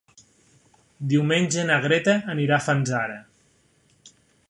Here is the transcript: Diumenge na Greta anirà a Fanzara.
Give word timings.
Diumenge 1.11 1.67
na 1.69 1.77
Greta 1.85 2.17
anirà 2.35 2.59
a 2.61 2.67
Fanzara. 2.71 3.23